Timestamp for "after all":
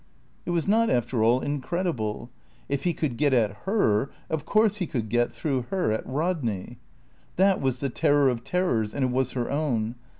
0.89-1.41